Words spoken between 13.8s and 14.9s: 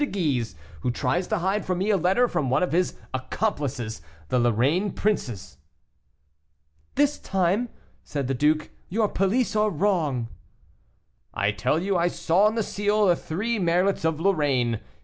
of Lorraine.